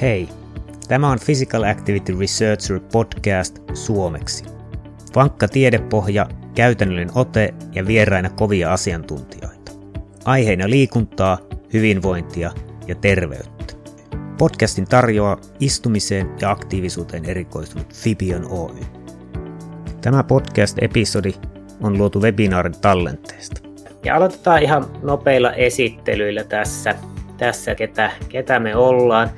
Hei, 0.00 0.28
tämä 0.88 1.10
on 1.10 1.18
Physical 1.24 1.62
Activity 1.62 2.16
Researcher 2.20 2.80
podcast 2.92 3.58
suomeksi. 3.74 4.44
Vankka 5.14 5.48
tiedepohja, 5.48 6.26
käytännöllinen 6.54 7.10
ote 7.14 7.54
ja 7.72 7.86
vieraina 7.86 8.30
kovia 8.30 8.72
asiantuntijoita. 8.72 9.72
Aiheina 10.24 10.70
liikuntaa, 10.70 11.38
hyvinvointia 11.72 12.50
ja 12.86 12.94
terveyttä. 12.94 13.74
Podcastin 14.38 14.84
tarjoaa 14.84 15.40
istumiseen 15.60 16.30
ja 16.40 16.50
aktiivisuuteen 16.50 17.24
erikoistunut 17.24 17.94
Fibion 17.94 18.46
Oy. 18.50 18.80
Tämä 20.00 20.22
podcast-episodi 20.22 21.34
on 21.80 21.98
luotu 21.98 22.22
webinaarin 22.22 22.80
tallenteesta. 22.80 23.60
Ja 24.04 24.16
aloitetaan 24.16 24.62
ihan 24.62 24.86
nopeilla 25.02 25.52
esittelyillä 25.52 26.44
tässä, 26.44 26.94
tässä 27.36 27.74
ketä, 27.74 28.10
ketä 28.28 28.60
me 28.60 28.76
ollaan. 28.76 29.30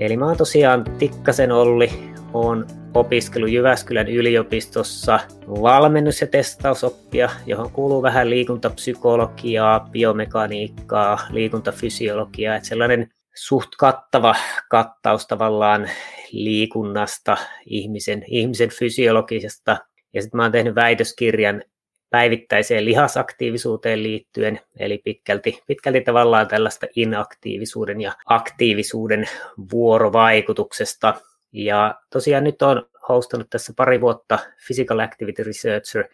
Eli 0.00 0.16
mä 0.16 0.26
oon 0.26 0.36
tosiaan 0.36 0.84
Tikkasen 0.98 1.52
Olli, 1.52 1.90
on 2.32 2.66
opiskelu 2.94 3.46
Jyväskylän 3.46 4.08
yliopistossa 4.08 5.20
valmennus- 5.48 6.20
ja 6.20 6.26
testausoppia, 6.26 7.30
johon 7.46 7.70
kuuluu 7.70 8.02
vähän 8.02 8.30
liikuntapsykologiaa, 8.30 9.88
biomekaniikkaa, 9.90 11.18
liikuntafysiologiaa, 11.30 12.56
että 12.56 12.68
sellainen 12.68 13.10
suht 13.34 13.68
kattava 13.78 14.34
kattaus 14.70 15.26
tavallaan 15.26 15.90
liikunnasta, 16.32 17.36
ihmisen, 17.66 18.24
ihmisen 18.26 18.70
fysiologisesta. 18.70 19.76
Ja 20.14 20.22
sitten 20.22 20.38
mä 20.38 20.42
oon 20.42 20.52
tehnyt 20.52 20.74
väitöskirjan 20.74 21.62
päivittäiseen 22.10 22.84
lihasaktiivisuuteen 22.84 24.02
liittyen, 24.02 24.60
eli 24.78 24.98
pitkälti, 25.04 25.62
pitkälti 25.66 26.00
tavallaan 26.00 26.48
tällaista 26.48 26.86
inaktiivisuuden 26.96 28.00
ja 28.00 28.12
aktiivisuuden 28.26 29.28
vuorovaikutuksesta. 29.72 31.14
Ja 31.52 31.94
tosiaan 32.10 32.44
nyt 32.44 32.62
on 32.62 32.86
hostannut 33.08 33.50
tässä 33.50 33.72
pari 33.76 34.00
vuotta 34.00 34.38
Physical 34.66 34.98
Activity 34.98 35.42
Researcher 35.42 36.04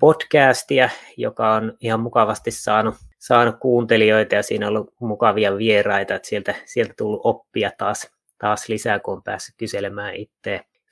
podcastia, 0.00 0.90
joka 1.16 1.52
on 1.54 1.76
ihan 1.80 2.00
mukavasti 2.00 2.50
saanut, 2.50 2.94
saanut 3.18 3.56
kuuntelijoita 3.60 4.34
ja 4.34 4.42
siinä 4.42 4.66
on 4.66 4.76
ollut 4.76 4.94
mukavia 5.00 5.58
vieraita, 5.58 6.14
että 6.14 6.28
sieltä, 6.28 6.54
sieltä 6.64 6.94
tullut 6.98 7.20
oppia 7.24 7.70
taas, 7.78 8.10
taas 8.38 8.68
lisää, 8.68 8.98
kun 8.98 9.14
on 9.14 9.22
päässyt 9.22 9.54
kyselemään 9.58 10.14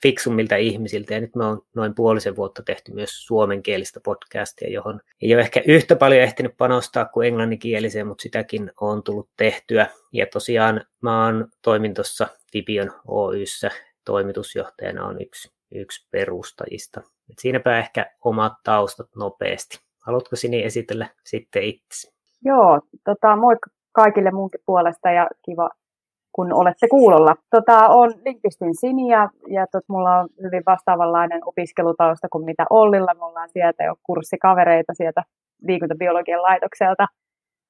fiksummilta 0.01 0.55
ihmisiltä. 0.55 1.13
Ja 1.13 1.21
nyt 1.21 1.35
me 1.35 1.45
on 1.45 1.61
noin 1.75 1.95
puolisen 1.95 2.35
vuotta 2.35 2.63
tehty 2.63 2.93
myös 2.93 3.25
suomenkielistä 3.25 3.99
podcastia, 3.99 4.69
johon 4.69 4.99
ei 5.21 5.33
ole 5.33 5.41
ehkä 5.41 5.61
yhtä 5.67 5.95
paljon 5.95 6.21
ehtinyt 6.21 6.57
panostaa 6.57 7.05
kuin 7.05 7.27
englanninkieliseen, 7.27 8.07
mutta 8.07 8.21
sitäkin 8.21 8.71
on 8.81 9.03
tullut 9.03 9.29
tehtyä. 9.37 9.87
Ja 10.11 10.25
tosiaan 10.33 10.81
mä 11.01 11.25
oon 11.25 11.47
toimin 11.61 11.93
tuossa 11.93 12.27
Fibion 12.51 12.91
Oyssä 13.07 13.71
toimitusjohtajana 14.05 15.05
on 15.05 15.21
yksi, 15.21 15.51
yksi 15.71 16.07
perustajista. 16.11 17.01
Et 17.29 17.39
siinäpä 17.39 17.79
ehkä 17.79 18.11
omat 18.23 18.53
taustat 18.63 19.07
nopeasti. 19.15 19.79
Haluatko 19.99 20.35
Sini 20.35 20.63
esitellä 20.63 21.09
sitten 21.23 21.63
itse? 21.63 22.11
Joo, 22.45 22.81
tota, 23.05 23.35
moikka 23.35 23.69
kaikille 23.91 24.31
munkin 24.31 24.61
puolesta 24.65 25.11
ja 25.11 25.27
kiva 25.45 25.69
kun 26.35 26.53
olette 26.53 26.87
kuulolla. 26.87 27.35
Tota, 27.49 27.87
on 27.87 28.13
Linkistin 28.25 28.75
Sini 28.75 29.07
ja, 29.07 29.29
ja 29.47 29.67
tot, 29.71 29.83
mulla 29.89 30.19
on 30.19 30.29
hyvin 30.43 30.63
vastaavanlainen 30.65 31.41
opiskelutausta 31.45 32.27
kuin 32.31 32.45
mitä 32.45 32.65
Ollilla. 32.69 33.13
Me 33.13 33.25
ollaan 33.25 33.49
sieltä 33.49 33.83
jo 33.83 33.95
kurssikavereita 34.03 34.93
sieltä 34.93 35.21
liikuntabiologian 35.61 36.41
laitokselta. 36.41 37.07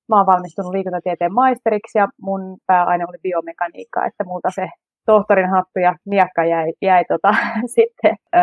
Mä 0.09 0.17
oon 0.17 0.25
valmistunut 0.25 0.73
liikuntatieteen 0.73 1.33
maisteriksi 1.33 1.97
ja 1.97 2.07
mun 2.22 2.57
pääaine 2.67 3.05
oli 3.09 3.17
biomekaniikka, 3.23 4.05
että 4.05 4.23
multa 4.23 4.49
se 4.52 4.67
tohtorin 5.05 5.50
hattu 5.50 5.79
ja 5.79 5.95
miekka 6.05 6.45
jäi, 6.45 6.73
jäi 6.81 7.05
tota, 7.05 7.35
sitten 7.77 8.16
ö, 8.35 8.39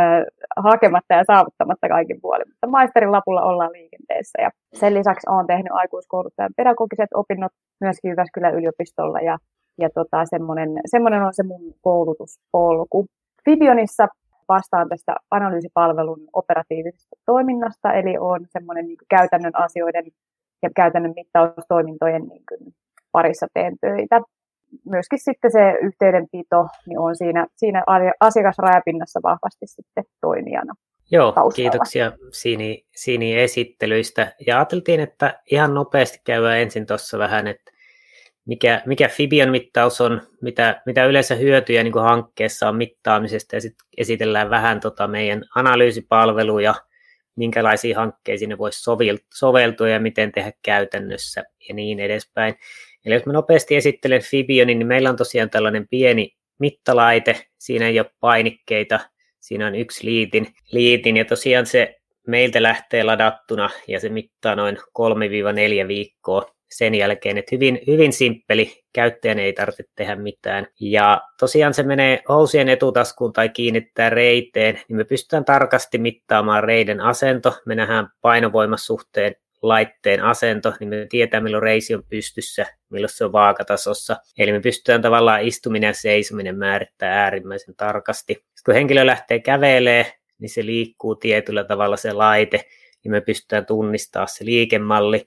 hakematta 0.56 1.14
ja 1.14 1.24
saavuttamatta 1.26 1.88
kaikin 1.88 2.20
puolin. 2.20 2.48
Mutta 2.48 2.66
maisterin 2.66 3.12
lapulla 3.12 3.42
ollaan 3.42 3.72
liikenteessä 3.72 4.42
ja 4.42 4.50
sen 4.74 4.94
lisäksi 4.94 5.30
olen 5.30 5.46
tehnyt 5.46 5.72
aikuiskouluttajan 5.72 6.56
pedagogiset 6.56 7.10
opinnot 7.14 7.52
myöskin 7.80 8.08
Jyväskylän 8.10 8.54
yliopistolla 8.54 9.20
ja 9.20 9.38
ja 9.78 9.90
tota, 9.90 10.24
semmoinen, 10.24 10.70
semmoinen 10.86 11.22
on 11.22 11.34
se 11.34 11.42
mun 11.42 11.74
koulutuspolku. 11.80 13.06
Fibionissa 13.44 14.08
vastaan 14.48 14.88
tästä 14.88 15.14
analyysipalvelun 15.30 16.20
operatiivisesta 16.32 17.16
toiminnasta, 17.26 17.92
eli 17.92 18.18
on 18.20 18.46
semmoinen 18.50 18.86
niin 18.86 18.98
käytännön 19.10 19.56
asioiden 19.56 20.04
ja 20.62 20.70
käytännön 20.76 21.12
mittaustoimintojen 21.16 22.22
niin 22.22 22.42
kuin, 22.48 22.74
parissa 23.12 23.46
teen 23.54 23.76
töitä. 23.80 24.20
Myöskin 24.84 25.18
sitten 25.18 25.52
se 25.52 25.78
yhteydenpito 25.82 26.66
niin 26.86 26.98
on 26.98 27.16
siinä, 27.16 27.46
siinä 27.56 27.84
asiakasrajapinnassa 28.20 29.20
vahvasti 29.22 29.66
sitten 29.66 30.04
toimijana. 30.20 30.74
Joo, 31.10 31.32
taustalla. 31.32 31.70
kiitoksia 31.70 32.12
Sini, 32.32 32.86
Sini 32.96 33.38
esittelyistä. 33.38 34.32
Ja 34.46 34.56
ajateltiin, 34.56 35.00
että 35.00 35.40
ihan 35.50 35.74
nopeasti 35.74 36.20
käydään 36.24 36.58
ensin 36.58 36.86
tuossa 36.86 37.18
vähän, 37.18 37.46
että 37.46 37.71
mikä, 38.46 38.82
mikä 38.86 39.08
Fibion 39.08 39.50
mittaus 39.50 40.00
on, 40.00 40.22
mitä, 40.40 40.82
mitä 40.86 41.06
yleensä 41.06 41.34
hyötyjä 41.34 41.82
niin 41.82 41.92
kuin 41.92 42.04
hankkeessa 42.04 42.68
on 42.68 42.76
mittaamisesta 42.76 43.56
ja 43.56 43.60
sitten 43.60 43.86
esitellään 43.96 44.50
vähän 44.50 44.80
tota 44.80 45.08
meidän 45.08 45.44
analyysipalveluja, 45.54 46.74
minkälaisiin 47.36 47.96
hankkeisiin 47.96 48.48
ne 48.48 48.58
voisi 48.58 48.90
soveltua 49.34 49.88
ja 49.88 50.00
miten 50.00 50.32
tehdä 50.32 50.52
käytännössä 50.62 51.44
ja 51.68 51.74
niin 51.74 52.00
edespäin. 52.00 52.54
Eli 53.06 53.14
jos 53.14 53.26
mä 53.26 53.32
nopeasti 53.32 53.76
esittelen 53.76 54.22
Fibionin, 54.22 54.78
niin 54.78 54.86
meillä 54.86 55.10
on 55.10 55.16
tosiaan 55.16 55.50
tällainen 55.50 55.88
pieni 55.88 56.36
mittalaite, 56.58 57.46
siinä 57.58 57.88
ei 57.88 58.00
ole 58.00 58.10
painikkeita, 58.20 59.00
siinä 59.40 59.66
on 59.66 59.74
yksi 59.74 60.06
liitin, 60.06 60.46
liitin 60.72 61.16
ja 61.16 61.24
tosiaan 61.24 61.66
se 61.66 61.96
meiltä 62.26 62.62
lähtee 62.62 63.04
ladattuna 63.04 63.70
ja 63.88 64.00
se 64.00 64.08
mittaa 64.08 64.54
noin 64.54 64.76
3-4 64.76 65.88
viikkoa 65.88 66.54
sen 66.76 66.94
jälkeen, 66.94 67.38
että 67.38 67.48
hyvin, 67.54 67.80
hyvin 67.86 68.12
simppeli, 68.12 68.82
käyttäjän 68.92 69.38
ei 69.38 69.52
tarvitse 69.52 69.84
tehdä 69.96 70.16
mitään. 70.16 70.66
Ja 70.80 71.22
tosiaan 71.40 71.74
se 71.74 71.82
menee 71.82 72.22
housien 72.28 72.68
etutaskuun 72.68 73.32
tai 73.32 73.48
kiinnittää 73.48 74.10
reiteen, 74.10 74.80
niin 74.88 74.96
me 74.96 75.04
pystytään 75.04 75.44
tarkasti 75.44 75.98
mittaamaan 75.98 76.64
reiden 76.64 77.00
asento. 77.00 77.54
Me 77.66 77.74
nähdään 77.74 78.08
painovoimasuhteen 78.20 79.34
laitteen 79.62 80.22
asento, 80.22 80.72
niin 80.80 80.88
me 80.88 81.06
tietää 81.08 81.40
milloin 81.40 81.62
reisi 81.62 81.94
on 81.94 82.02
pystyssä, 82.08 82.66
milloin 82.90 83.12
se 83.12 83.24
on 83.24 83.32
vaakatasossa. 83.32 84.16
Eli 84.38 84.52
me 84.52 84.60
pystytään 84.60 85.02
tavallaan 85.02 85.42
istuminen 85.42 85.88
ja 85.88 85.94
seisominen 85.94 86.58
määrittää 86.58 87.22
äärimmäisen 87.22 87.74
tarkasti. 87.76 88.32
Sitten 88.32 88.64
kun 88.64 88.74
henkilö 88.74 89.06
lähtee 89.06 89.40
kävelee, 89.40 90.12
niin 90.38 90.50
se 90.50 90.66
liikkuu 90.66 91.14
tietyllä 91.14 91.64
tavalla 91.64 91.96
se 91.96 92.12
laite, 92.12 92.64
niin 93.04 93.12
me 93.12 93.20
pystytään 93.20 93.66
tunnistamaan 93.66 94.28
se 94.28 94.44
liikemalli 94.44 95.26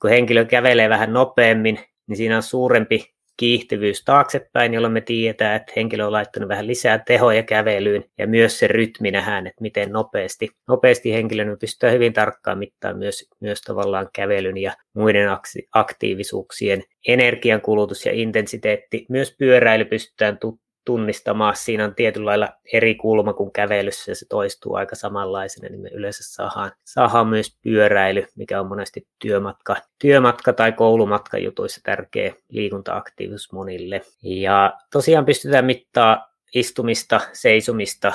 kun 0.00 0.10
henkilö 0.10 0.44
kävelee 0.44 0.88
vähän 0.88 1.12
nopeammin, 1.12 1.78
niin 2.06 2.16
siinä 2.16 2.36
on 2.36 2.42
suurempi 2.42 3.16
kiihtyvyys 3.36 4.04
taaksepäin, 4.04 4.74
jolloin 4.74 4.92
me 4.92 5.00
tiedetään, 5.00 5.56
että 5.56 5.72
henkilö 5.76 6.06
on 6.06 6.12
laittanut 6.12 6.48
vähän 6.48 6.66
lisää 6.66 6.98
tehoja 6.98 7.42
kävelyyn 7.42 8.04
ja 8.18 8.26
myös 8.26 8.58
se 8.58 8.66
rytmi 8.66 9.10
nähdään, 9.10 9.46
että 9.46 9.62
miten 9.62 9.92
nopeasti, 9.92 10.48
nopeasti 10.68 11.12
henkilö 11.12 11.44
me 11.44 11.56
pystytään 11.56 11.92
hyvin 11.92 12.12
tarkkaan 12.12 12.58
mittaamaan 12.58 12.98
myös, 12.98 13.28
myös 13.40 13.60
tavallaan 13.60 14.08
kävelyn 14.12 14.56
ja 14.56 14.72
muiden 14.94 15.28
aktiivisuuksien 15.72 16.82
energiankulutus 17.08 18.06
ja 18.06 18.12
intensiteetti. 18.12 19.06
Myös 19.08 19.36
pyöräily 19.38 19.84
pystytään 19.84 20.38
tunnistamaan. 20.86 21.56
Siinä 21.56 21.84
on 21.84 21.94
tietyllä 21.94 22.26
lailla 22.26 22.48
eri 22.72 22.94
kulma 22.94 23.32
kuin 23.32 23.52
kävelyssä 23.52 24.10
ja 24.10 24.14
se 24.14 24.26
toistuu 24.28 24.74
aika 24.74 24.96
samanlaisena, 24.96 25.68
niin 25.68 25.80
me 25.80 25.88
yleensä 25.88 26.24
saadaan, 26.24 26.72
saadaan 26.84 27.28
myös 27.28 27.58
pyöräily, 27.62 28.26
mikä 28.36 28.60
on 28.60 28.66
monesti 28.66 29.06
työmatka, 29.18 29.76
työmatka 29.98 30.52
tai 30.52 30.72
koulumatka 30.72 31.38
jutuissa 31.38 31.80
tärkeä 31.84 32.34
liikuntaaktiivisuus 32.48 33.52
monille. 33.52 34.02
Ja 34.22 34.72
tosiaan 34.92 35.24
pystytään 35.24 35.64
mittaa 35.64 36.32
istumista, 36.54 37.20
seisomista, 37.32 38.12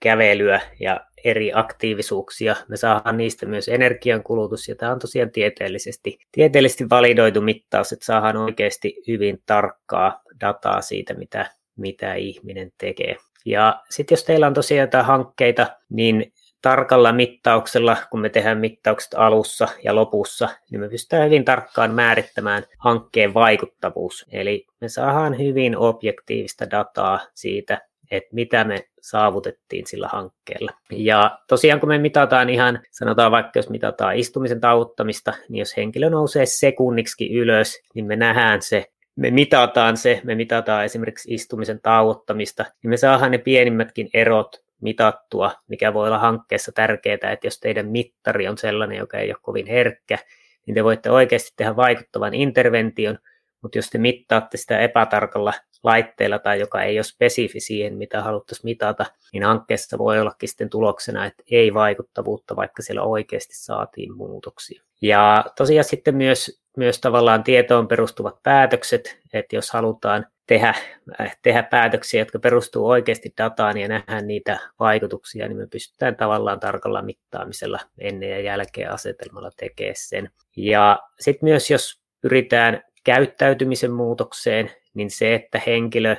kävelyä 0.00 0.60
ja 0.80 1.00
eri 1.24 1.50
aktiivisuuksia. 1.54 2.56
Me 2.68 2.76
saadaan 2.76 3.16
niistä 3.16 3.46
myös 3.46 3.68
energiankulutus, 3.68 4.68
ja 4.68 4.74
tämä 4.76 4.92
on 4.92 4.98
tosiaan 4.98 5.30
tieteellisesti, 5.30 6.18
tieteellisesti 6.32 6.90
validoitu 6.90 7.40
mittaus, 7.40 7.92
että 7.92 8.04
saadaan 8.04 8.36
oikeasti 8.36 9.02
hyvin 9.08 9.42
tarkkaa 9.46 10.22
dataa 10.40 10.80
siitä, 10.80 11.14
mitä 11.14 11.50
mitä 11.76 12.14
ihminen 12.14 12.72
tekee. 12.78 13.16
Ja 13.44 13.82
sitten 13.90 14.16
jos 14.16 14.24
teillä 14.24 14.46
on 14.46 14.54
tosiaan 14.54 14.86
jotain 14.86 15.04
hankkeita, 15.04 15.66
niin 15.90 16.32
tarkalla 16.62 17.12
mittauksella, 17.12 17.96
kun 18.10 18.20
me 18.20 18.28
tehdään 18.28 18.58
mittaukset 18.58 19.14
alussa 19.14 19.68
ja 19.84 19.94
lopussa, 19.94 20.48
niin 20.70 20.80
me 20.80 20.88
pystytään 20.88 21.24
hyvin 21.24 21.44
tarkkaan 21.44 21.94
määrittämään 21.94 22.62
hankkeen 22.78 23.34
vaikuttavuus. 23.34 24.26
Eli 24.32 24.66
me 24.80 24.88
saadaan 24.88 25.38
hyvin 25.38 25.76
objektiivista 25.76 26.70
dataa 26.70 27.20
siitä, 27.34 27.80
että 28.10 28.28
mitä 28.32 28.64
me 28.64 28.88
saavutettiin 29.00 29.86
sillä 29.86 30.08
hankkeella. 30.12 30.70
Ja 30.92 31.38
tosiaan 31.48 31.80
kun 31.80 31.88
me 31.88 31.98
mitataan 31.98 32.50
ihan, 32.50 32.82
sanotaan 32.90 33.32
vaikka 33.32 33.58
jos 33.58 33.70
mitataan 33.70 34.16
istumisen 34.16 34.60
tauottamista, 34.60 35.32
niin 35.48 35.58
jos 35.58 35.76
henkilö 35.76 36.10
nousee 36.10 36.46
sekunniksi 36.46 37.32
ylös, 37.32 37.80
niin 37.94 38.06
me 38.06 38.16
nähdään 38.16 38.62
se 38.62 38.86
me 39.16 39.30
mitataan 39.30 39.96
se, 39.96 40.20
me 40.24 40.34
mitataan 40.34 40.84
esimerkiksi 40.84 41.34
istumisen 41.34 41.80
tauottamista, 41.80 42.64
niin 42.82 42.90
me 42.90 42.96
saadaan 42.96 43.30
ne 43.30 43.38
pienimmätkin 43.38 44.10
erot 44.14 44.64
mitattua, 44.80 45.52
mikä 45.68 45.94
voi 45.94 46.06
olla 46.06 46.18
hankkeessa 46.18 46.72
tärkeää, 46.72 47.14
että 47.32 47.46
jos 47.46 47.60
teidän 47.60 47.86
mittari 47.86 48.48
on 48.48 48.58
sellainen, 48.58 48.98
joka 48.98 49.18
ei 49.18 49.30
ole 49.30 49.36
kovin 49.42 49.66
herkkä, 49.66 50.18
niin 50.66 50.74
te 50.74 50.84
voitte 50.84 51.10
oikeasti 51.10 51.52
tehdä 51.56 51.76
vaikuttavan 51.76 52.34
intervention, 52.34 53.18
mutta 53.62 53.78
jos 53.78 53.90
te 53.90 53.98
mittaatte 53.98 54.56
sitä 54.56 54.78
epätarkalla 54.78 55.52
laitteella 55.82 56.38
tai 56.38 56.60
joka 56.60 56.82
ei 56.82 56.98
ole 56.98 57.04
spesifi 57.04 57.60
siihen, 57.60 57.96
mitä 57.96 58.22
haluttaisiin 58.22 58.66
mitata, 58.66 59.06
niin 59.32 59.42
hankkeessa 59.42 59.98
voi 59.98 60.20
ollakin 60.20 60.48
sitten 60.48 60.70
tuloksena, 60.70 61.26
että 61.26 61.42
ei 61.50 61.74
vaikuttavuutta, 61.74 62.56
vaikka 62.56 62.82
siellä 62.82 63.02
oikeasti 63.02 63.54
saatiin 63.56 64.16
muutoksia. 64.16 64.85
Ja 65.02 65.44
tosiaan 65.56 65.84
sitten 65.84 66.16
myös, 66.16 66.62
myös 66.76 67.00
tavallaan 67.00 67.44
tietoon 67.44 67.88
perustuvat 67.88 68.42
päätökset, 68.42 69.20
että 69.32 69.56
jos 69.56 69.70
halutaan 69.70 70.26
tehdä, 70.46 70.74
äh, 71.20 71.36
tehdä 71.42 71.62
päätöksiä, 71.62 72.20
jotka 72.20 72.38
perustuu 72.38 72.88
oikeasti 72.88 73.32
dataan 73.38 73.78
ja 73.78 73.88
nähdään 73.88 74.26
niitä 74.26 74.58
vaikutuksia, 74.80 75.48
niin 75.48 75.58
me 75.58 75.66
pystytään 75.66 76.16
tavallaan 76.16 76.60
tarkalla 76.60 77.02
mittaamisella 77.02 77.80
ennen 77.98 78.30
ja 78.30 78.40
jälkeen 78.40 78.90
asetelmalla 78.90 79.50
tekemään 79.56 79.94
sen. 79.98 80.30
Ja 80.56 80.98
sitten 81.20 81.48
myös 81.48 81.70
jos 81.70 82.00
pyritään 82.20 82.82
käyttäytymisen 83.04 83.92
muutokseen, 83.92 84.70
niin 84.94 85.10
se, 85.10 85.34
että 85.34 85.60
henkilö 85.66 86.16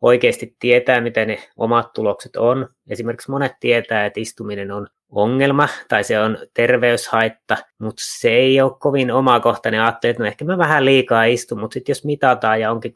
oikeasti 0.00 0.56
tietää, 0.58 1.00
mitä 1.00 1.24
ne 1.24 1.38
omat 1.56 1.92
tulokset 1.92 2.36
on. 2.36 2.68
Esimerkiksi 2.90 3.30
monet 3.30 3.52
tietää, 3.60 4.06
että 4.06 4.20
istuminen 4.20 4.70
on 4.70 4.86
ongelma 5.10 5.68
tai 5.88 6.04
se 6.04 6.20
on 6.20 6.38
terveyshaitta, 6.54 7.56
mutta 7.78 8.02
se 8.04 8.28
ei 8.28 8.60
ole 8.60 8.72
kovin 8.78 9.12
omakohtainen 9.12 9.80
ajattelu, 9.80 10.10
että 10.10 10.22
no 10.22 10.26
ehkä 10.26 10.44
mä 10.44 10.58
vähän 10.58 10.84
liikaa 10.84 11.24
istun, 11.24 11.60
mutta 11.60 11.74
sitten 11.74 11.90
jos 11.90 12.04
mitataan 12.04 12.60
ja 12.60 12.70
onkin 12.70 12.92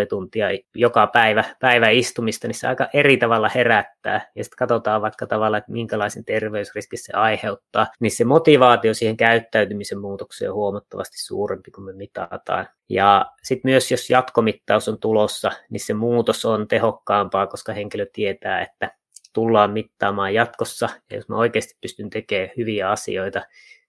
12,5 0.00 0.06
tuntia 0.08 0.46
joka 0.74 1.06
päivä, 1.06 1.44
päivä 1.60 1.88
istumista, 1.88 2.48
niin 2.48 2.54
se 2.54 2.68
aika 2.68 2.88
eri 2.92 3.16
tavalla 3.16 3.50
herättää 3.54 4.30
ja 4.34 4.44
sitten 4.44 4.56
katsotaan 4.58 5.02
vaikka 5.02 5.26
tavalla, 5.26 5.58
että 5.58 5.72
minkälaisen 5.72 6.24
terveysriskin 6.24 6.98
se 6.98 7.12
aiheuttaa, 7.12 7.86
niin 8.00 8.10
se 8.10 8.24
motivaatio 8.24 8.94
siihen 8.94 9.16
käyttäytymisen 9.16 10.00
muutokseen 10.00 10.50
on 10.50 10.56
huomattavasti 10.56 11.18
suurempi 11.18 11.70
kuin 11.70 11.84
me 11.84 11.92
mitataan. 11.92 12.66
Ja 12.88 13.26
sitten 13.42 13.70
myös 13.70 13.90
jos 13.90 14.10
jatkomittaus 14.10 14.88
on 14.88 14.98
tulossa, 14.98 15.50
niin 15.70 15.80
se 15.80 15.94
muutos 15.94 16.44
on 16.44 16.68
tehokkaampaa, 16.68 17.46
koska 17.46 17.72
henkilö 17.72 18.06
tietää, 18.12 18.62
että 18.62 18.98
tullaan 19.32 19.70
mittaamaan 19.70 20.34
jatkossa, 20.34 20.88
ja 21.10 21.16
jos 21.16 21.28
mä 21.28 21.36
oikeasti 21.36 21.78
pystyn 21.80 22.10
tekemään 22.10 22.50
hyviä 22.56 22.90
asioita, 22.90 23.42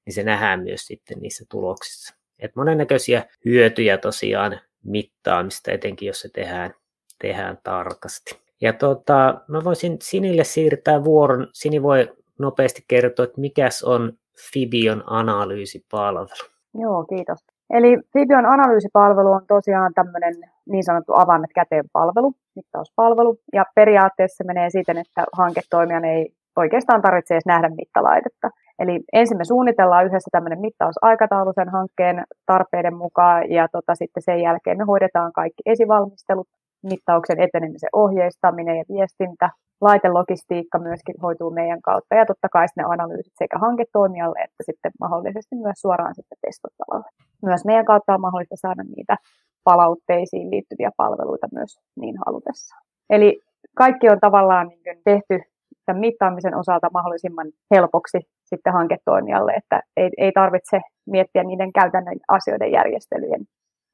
niin 0.06 0.14
se 0.14 0.24
nähdään 0.24 0.64
myös 0.64 0.82
sitten 0.86 1.18
niissä 1.20 1.46
tuloksissa. 1.52 2.16
Et 2.40 2.56
monennäköisiä 2.56 3.26
hyötyjä 3.46 3.98
tosiaan 3.98 4.60
mittaamista, 4.84 5.72
etenkin 5.72 6.08
jos 6.08 6.20
se 6.20 6.30
tehdään, 6.30 6.74
tehdään 7.22 7.58
tarkasti. 7.64 8.40
Ja 8.62 8.74
tota, 8.74 9.42
mä 9.48 9.64
voisin 9.64 9.98
Sinille 10.02 10.44
siirtää 10.44 11.04
vuoron. 11.04 11.48
Sini 11.54 11.84
voi 11.84 12.14
nopeasti 12.40 12.86
kertoa, 12.88 13.24
että 13.24 13.42
mikäs 13.42 13.84
on 13.84 14.14
Fibion 14.54 15.04
analyysipalvelu. 15.06 16.28
Joo, 16.74 17.04
kiitos. 17.04 17.59
Eli 17.70 17.98
Fibion 18.14 18.46
analyysipalvelu 18.46 19.32
on 19.32 19.46
tosiaan 19.48 19.94
tämmöinen 19.94 20.34
niin 20.70 20.84
sanottu 20.84 21.14
avaimet 21.16 21.50
käteen 21.56 21.86
palvelu, 21.94 22.34
mittauspalvelu. 22.56 23.38
Ja 23.54 23.66
periaatteessa 23.76 24.38
se 24.38 24.44
menee 24.44 24.70
siten, 24.70 24.98
että 24.98 25.24
hanketoimijan 25.34 26.06
ei 26.06 26.34
oikeastaan 26.56 27.02
tarvitse 27.02 27.34
edes 27.34 27.46
nähdä 27.46 27.70
mittalaitetta. 27.70 28.50
Eli 28.80 29.00
ensin 29.14 29.38
me 29.38 29.46
suunnitellaan 29.46 30.06
yhdessä 30.06 30.30
tämmöinen 30.32 30.60
mittausaikataulu 30.60 31.54
sen 31.54 31.70
hankkeen 31.70 32.24
tarpeiden 32.46 32.98
mukaan 32.98 33.52
ja 33.52 33.68
tota, 33.72 33.96
sitten 33.96 34.24
sen 34.24 34.42
jälkeen 34.42 34.78
me 34.78 34.84
hoidetaan 34.84 35.34
kaikki 35.34 35.62
esivalmistelut, 35.66 36.48
mittauksen 36.84 37.40
etenemisen 37.40 37.90
ohjeistaminen 37.94 38.78
ja 38.78 38.84
viestintä, 38.94 39.50
laitelogistiikka 39.82 40.80
myöskin 40.80 41.16
hoituu 41.22 41.52
meidän 41.52 41.82
kautta 41.82 42.16
ja 42.16 42.26
totta 42.26 42.50
kai 42.50 42.66
ne 42.76 42.84
analyysit 42.84 43.34
sekä 43.38 43.58
hanketoimijalle 43.58 44.40
että 44.40 44.64
sitten 44.64 44.92
mahdollisesti 45.00 45.56
myös 45.56 45.82
suoraan 45.82 46.16
sitten 46.16 46.38
testottavalle. 46.42 47.10
Myös 47.44 47.66
meidän 47.66 47.86
kautta 47.86 48.14
on 48.14 48.22
mahdollista 48.22 48.56
saada 48.56 48.84
niitä 48.84 49.16
palautteisiin 49.64 50.52
liittyviä 50.52 50.92
palveluita 50.98 51.48
myös 51.52 51.80
niin 51.96 52.16
halutessaan. 52.26 52.82
Eli 53.10 53.42
kaikki 53.76 54.10
on 54.10 54.20
tavallaan 54.20 54.68
niin 54.68 55.02
tehty 55.04 55.40
tämän 55.86 56.00
mittaamisen 56.00 56.56
osalta 56.56 56.88
mahdollisimman 56.94 57.48
helpoksi 57.76 58.18
sitten 58.46 58.74
hanketoimijalle, 58.74 59.52
että 59.54 59.82
ei, 59.98 60.10
ei 60.18 60.32
tarvitse 60.32 60.82
miettiä 61.06 61.44
niiden 61.44 61.74
käytännön 61.74 62.18
asioiden 62.28 62.72
järjestelyjen 62.72 63.42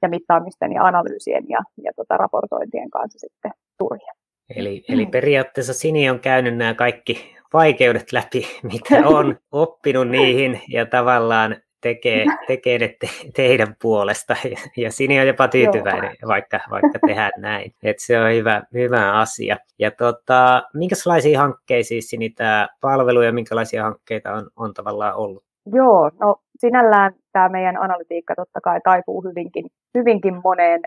ja 0.02 0.10
mittaamisten 0.10 0.72
ja 0.72 0.84
analyysien 0.84 1.44
ja, 1.50 1.60
ja 1.84 1.92
tota 1.96 2.18
raportointien 2.18 2.90
kanssa 2.90 3.20
sitten 3.20 3.52
turhia. 3.78 4.14
Eli, 4.56 4.84
eli 4.90 5.06
periaatteessa 5.06 5.74
Sini 5.74 6.10
on 6.10 6.20
käynyt 6.20 6.58
nämä 6.58 6.74
kaikki 6.74 7.36
vaikeudet 7.54 8.12
läpi, 8.12 8.48
mitä 8.64 9.08
on 9.08 9.38
oppinut 9.52 10.08
niihin 10.08 10.62
ja 10.70 10.86
tavallaan 10.86 11.56
tekee, 11.86 12.26
tekee 12.48 12.78
ne 12.80 12.88
te, 13.00 13.08
teidän 13.36 13.76
puolesta 13.82 14.36
ja, 14.52 14.58
ja 14.78 14.92
Sini 14.92 15.20
on 15.20 15.28
jopa 15.28 15.48
tyytyväinen, 15.48 16.16
vaikka, 16.28 16.60
vaikka 16.72 17.00
tehdään 17.08 17.32
näin. 17.50 17.72
Et 17.84 18.00
se 18.00 18.20
on 18.20 18.34
hyvä, 18.34 18.64
hyvä 18.74 19.14
asia. 19.14 19.58
Ja 19.80 19.92
tota, 19.92 20.64
minkälaisia 20.74 21.40
hankkeisiin 21.40 22.04
Sini 22.04 22.30
tämä 22.30 22.68
palvelu 22.82 23.22
ja 23.22 23.34
minkälaisia 23.34 23.84
hankkeita 23.84 24.34
on, 24.34 24.50
on 24.56 24.74
tavallaan 24.74 25.16
ollut? 25.16 25.44
Joo, 25.66 26.12
no 26.20 26.36
sinällään 26.60 27.14
tämä 27.32 27.50
meidän 27.50 27.78
analytiikka 27.78 28.36
totta 28.36 28.62
kai 28.62 28.80
taipuu 28.84 29.24
hyvinkin, 29.24 29.66
hyvinkin 29.98 30.42
moneen, 30.44 30.82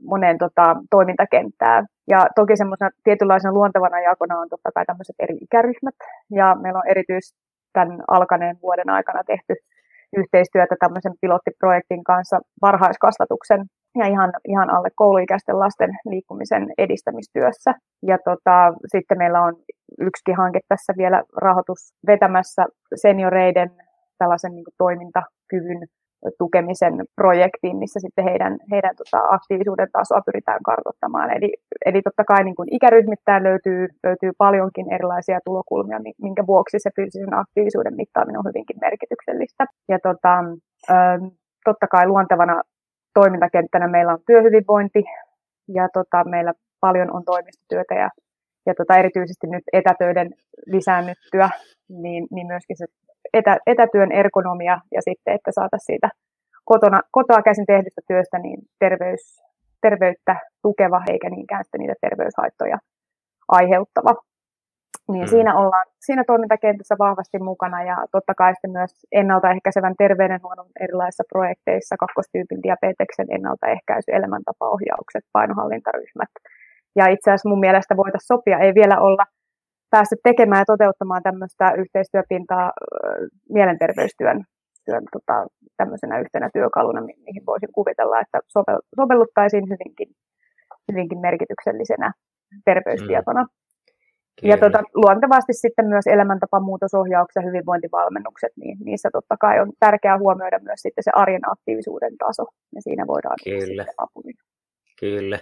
moneen 0.00 0.38
tota, 0.38 0.76
toimintakenttään. 0.90 1.86
Ja 2.08 2.26
toki 2.34 2.56
semmoisena 2.56 2.90
tietynlaisena 3.04 3.52
luontevana 3.54 4.00
jakona 4.00 4.38
on 4.38 4.48
totta 4.48 4.72
kai 4.74 4.84
tämmöiset 4.86 5.16
eri 5.18 5.36
ikäryhmät. 5.40 5.94
Ja 6.30 6.56
meillä 6.62 6.78
on 6.78 6.90
erityisesti 6.90 7.38
tämän 7.72 8.02
alkaneen 8.08 8.56
vuoden 8.62 8.90
aikana 8.90 9.24
tehty 9.24 9.54
yhteistyötä 10.20 10.74
tämmöisen 10.80 11.14
pilottiprojektin 11.20 12.04
kanssa 12.04 12.40
varhaiskasvatuksen 12.62 13.64
ja 13.98 14.06
ihan, 14.06 14.32
ihan 14.48 14.70
alle 14.70 14.88
kouluikäisten 14.96 15.58
lasten 15.58 15.90
liikkumisen 16.10 16.72
edistämistyössä. 16.78 17.74
Ja 18.02 18.18
tota, 18.24 18.56
sitten 18.92 19.18
meillä 19.18 19.40
on 19.42 19.54
yksi 20.00 20.32
hanke 20.36 20.60
tässä 20.68 20.92
vielä 20.96 21.22
rahoitus 21.42 21.80
vetämässä 22.06 22.62
senioreiden 22.94 23.70
tällaisen 24.18 24.52
niin 24.54 24.64
kuin 24.64 24.74
toimintakyvyn 24.78 25.88
tukemisen 26.38 26.94
projektiin, 27.16 27.76
missä 27.76 28.00
sitten 28.00 28.24
heidän, 28.24 28.58
heidän 28.70 28.96
tota, 28.96 29.18
aktiivisuuden 29.28 29.88
tasoa 29.92 30.26
pyritään 30.26 30.62
kartoittamaan. 30.62 31.30
Eli, 31.36 31.52
eli 31.86 32.02
totta 32.02 32.24
kai 32.24 32.44
niin 32.44 32.54
kuin 32.54 32.74
ikäryhmittäin 32.74 33.42
löytyy, 33.42 33.88
löytyy 34.06 34.30
paljonkin 34.38 34.92
erilaisia 34.92 35.38
tulokulmia, 35.44 36.00
minkä 36.22 36.46
vuoksi 36.46 36.76
se 36.78 36.90
fyysisen 36.96 37.34
aktiivisuuden 37.34 37.96
mittaaminen 37.96 38.38
on 38.38 38.50
hyvinkin 38.50 38.76
merkityksellistä. 38.80 39.64
Ja 39.88 39.98
tota, 40.02 40.34
totta 41.64 41.86
kai 41.86 42.06
luontevana 42.06 42.62
toimintakenttänä 43.14 43.88
meillä 43.88 44.12
on 44.12 44.18
työhyvinvointi 44.26 45.02
ja 45.68 45.88
tota, 45.92 46.24
meillä 46.24 46.52
paljon 46.80 47.16
on 47.16 47.24
toimistotyötä 47.24 47.94
ja, 47.94 48.08
ja 48.66 48.74
tota, 48.74 48.98
erityisesti 48.98 49.46
nyt 49.46 49.64
etätöiden 49.72 50.30
lisäännyttyä, 50.66 51.50
niin, 51.88 52.26
niin 52.30 52.46
myöskin 52.46 52.76
se 52.76 52.86
etä, 53.32 53.58
etätyön 53.66 54.12
ergonomia 54.12 54.80
ja 54.92 55.02
sitten, 55.02 55.34
että 55.34 55.50
saataisiin 55.52 55.86
siitä 55.86 56.08
kotona, 56.64 57.00
kotoa 57.10 57.42
käsin 57.42 57.66
tehdystä 57.66 58.00
työstä 58.08 58.38
niin 58.38 58.60
terveys, 58.78 59.42
terveyttä 59.82 60.36
tukeva 60.62 61.02
eikä 61.10 61.30
niinkään 61.30 61.64
sitten 61.64 61.80
niitä 61.80 61.94
terveyshaittoja 62.00 62.78
aiheuttava. 63.48 64.14
Niin 65.12 65.24
mm. 65.24 65.28
siinä 65.28 65.58
ollaan 65.58 65.86
siinä 66.00 66.24
toimintakentässä 66.26 66.96
vahvasti 66.98 67.38
mukana 67.38 67.84
ja 67.84 67.96
totta 68.12 68.34
kai 68.34 68.54
sitten 68.54 68.70
myös 68.70 68.92
ennaltaehkäisevän 69.12 69.94
terveydenhuollon 69.98 70.70
erilaisissa 70.80 71.24
projekteissa, 71.32 71.96
kakkostyypin 71.96 72.62
diabeteksen 72.62 73.26
ennaltaehkäisy, 73.30 74.10
elämäntapaohjaukset, 74.12 75.24
painohallintaryhmät. 75.32 76.32
Ja 76.96 77.08
itse 77.08 77.30
asiassa 77.30 77.48
mun 77.48 77.60
mielestä 77.60 77.96
voitaisiin 77.96 78.26
sopia, 78.26 78.58
ei 78.58 78.72
vielä 78.74 79.00
olla 79.00 79.24
päästy 79.90 80.16
tekemään 80.22 80.60
ja 80.60 80.64
toteuttamaan 80.64 81.22
tämmöistä 81.22 81.72
yhteistyöpintaa 81.72 82.72
mielenterveystyön 83.48 84.44
työn, 84.84 85.04
tota, 85.12 85.46
tämmöisenä 85.76 86.20
yhtenä 86.20 86.50
työkaluna, 86.52 87.00
mihin 87.00 87.46
voisin 87.46 87.72
kuvitella, 87.74 88.20
että 88.20 88.38
sovel, 88.46 88.78
sovelluttaisiin 88.96 89.64
hyvinkin, 89.72 90.08
hyvinkin 90.92 91.20
merkityksellisenä 91.20 92.12
terveystietona. 92.64 93.42
Mm. 93.42 94.48
Ja 94.50 94.56
tota, 94.58 94.80
luontevasti 94.94 95.52
sitten 95.52 95.86
myös 95.86 96.06
elämäntapamuutosohjaukset 96.06 97.40
ja 97.40 97.46
hyvinvointivalmennukset, 97.48 98.52
niin 98.56 98.76
niissä 98.84 99.08
totta 99.12 99.36
kai 99.40 99.60
on 99.60 99.72
tärkeää 99.80 100.18
huomioida 100.18 100.58
myös 100.58 100.80
sitten 100.82 101.04
se 101.04 101.10
arjen 101.14 101.50
aktiivisuuden 101.52 102.14
taso, 102.18 102.44
ja 102.74 102.80
siinä 102.82 103.04
voidaan 103.06 103.36
Kyllä. 103.44 103.66
sitten 103.66 103.94
apuja. 103.98 104.34
Kyllä. 105.00 105.38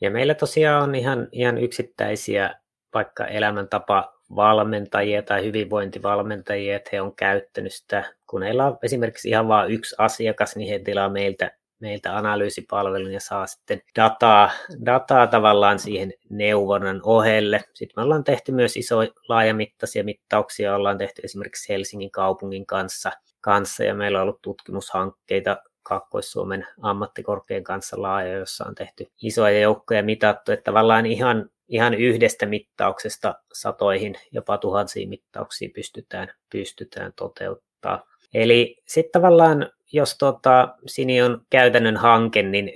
Ja 0.00 0.10
meillä 0.10 0.34
tosiaan 0.34 0.82
on 0.82 0.94
ihan, 0.94 1.28
ihan 1.32 1.58
yksittäisiä 1.58 2.54
vaikka 2.94 3.26
elämäntapa 3.26 4.18
valmentajia 4.36 5.22
tai 5.22 5.44
hyvinvointivalmentajia, 5.44 6.76
että 6.76 6.90
he 6.92 7.00
on 7.00 7.16
käyttänyt 7.16 7.72
sitä, 7.72 8.14
kun 8.26 8.42
heillä 8.42 8.66
on 8.66 8.78
esimerkiksi 8.82 9.28
ihan 9.28 9.48
vain 9.48 9.70
yksi 9.70 9.94
asiakas, 9.98 10.56
niin 10.56 10.68
he 10.70 10.78
tilaa 10.78 11.08
meiltä 11.08 11.50
meiltä 11.80 12.16
analyysipalvelun 12.16 13.12
ja 13.12 13.20
saa 13.20 13.46
sitten 13.46 13.82
dataa, 13.96 14.50
dataa 14.86 15.26
tavallaan 15.26 15.78
siihen 15.78 16.12
neuvonnan 16.30 17.00
ohelle. 17.02 17.64
Sitten 17.74 17.92
me 17.96 18.02
ollaan 18.02 18.24
tehty 18.24 18.52
myös 18.52 18.76
isoja 18.76 19.08
laajamittaisia 19.28 20.04
mittauksia, 20.04 20.74
ollaan 20.74 20.98
tehty 20.98 21.22
esimerkiksi 21.24 21.72
Helsingin 21.72 22.10
kaupungin 22.10 22.66
kanssa, 22.66 23.12
kanssa 23.40 23.84
ja 23.84 23.94
meillä 23.94 24.18
on 24.18 24.22
ollut 24.22 24.42
tutkimushankkeita 24.42 25.56
Kaakkois-Suomen 25.88 26.66
ammattikorkean 26.82 27.64
kanssa 27.64 28.02
laaja, 28.02 28.38
jossa 28.38 28.64
on 28.68 28.74
tehty 28.74 29.06
isoja 29.22 29.60
joukkoja 29.60 30.02
mitattu, 30.02 30.52
että 30.52 30.64
tavallaan 30.64 31.06
ihan, 31.06 31.50
ihan 31.68 31.94
yhdestä 31.94 32.46
mittauksesta 32.46 33.34
satoihin, 33.52 34.14
jopa 34.32 34.58
tuhansiin 34.58 35.08
mittauksiin 35.08 35.70
pystytään, 35.72 36.28
pystytään 36.52 37.12
toteuttaa. 37.16 38.04
Eli 38.34 38.76
sitten 38.86 39.12
tavallaan, 39.12 39.70
jos 39.92 40.18
tota, 40.18 40.74
Sini 40.86 41.22
on 41.22 41.40
käytännön 41.50 41.96
hanke, 41.96 42.42
niin 42.42 42.72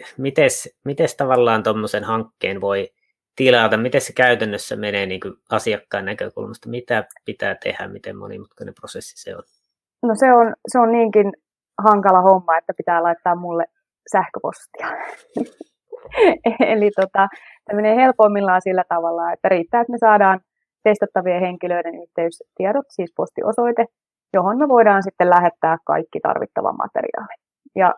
miten 0.84 1.08
tavallaan 1.16 1.62
tuommoisen 1.62 2.04
hankkeen 2.04 2.60
voi 2.60 2.92
tilata, 3.36 3.76
miten 3.76 4.00
se 4.00 4.12
käytännössä 4.12 4.76
menee 4.76 5.06
niin 5.06 5.20
kuin 5.20 5.34
asiakkaan 5.50 6.04
näkökulmasta, 6.04 6.68
mitä 6.68 7.04
pitää 7.24 7.54
tehdä, 7.54 7.88
miten 7.88 8.16
monimutkainen 8.16 8.74
prosessi 8.74 9.22
se 9.22 9.36
on? 9.36 9.42
No 10.02 10.14
se 10.14 10.32
on, 10.32 10.54
se 10.68 10.78
on 10.78 10.92
niinkin 10.92 11.32
hankala 11.82 12.20
homma, 12.20 12.58
että 12.58 12.72
pitää 12.76 13.02
laittaa 13.02 13.34
mulle 13.34 13.64
sähköpostia. 14.12 14.88
Eli 16.72 16.90
tota, 17.00 17.28
tämä 17.64 17.76
menee 17.76 17.96
helpoimmillaan 17.96 18.62
sillä 18.62 18.84
tavalla, 18.88 19.32
että 19.32 19.48
riittää, 19.48 19.80
että 19.80 19.92
me 19.92 19.98
saadaan 19.98 20.40
testattavien 20.84 21.40
henkilöiden 21.40 21.94
yhteystiedot, 22.02 22.86
siis 22.88 23.12
postiosoite, 23.16 23.84
johon 24.34 24.58
me 24.58 24.68
voidaan 24.68 25.02
sitten 25.02 25.30
lähettää 25.30 25.76
kaikki 25.86 26.20
tarvittava 26.20 26.72
materiaali. 26.72 27.34
Ja 27.76 27.94